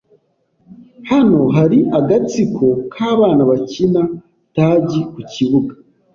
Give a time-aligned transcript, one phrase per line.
[1.09, 4.01] Hano hari agatsiko k'abana bakina
[4.55, 5.73] tagi ku kibuga.